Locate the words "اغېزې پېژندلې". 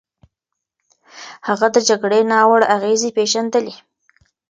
2.75-3.75